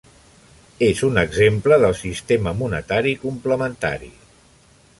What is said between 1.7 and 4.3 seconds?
del sistema monetari complementari.